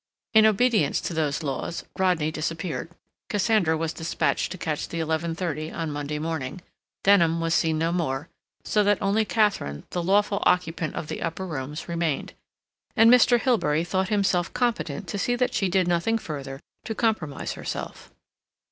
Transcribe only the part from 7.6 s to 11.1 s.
no more; so that only Katharine, the lawful occupant of